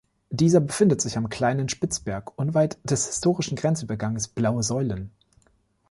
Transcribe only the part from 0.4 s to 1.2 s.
befindet sich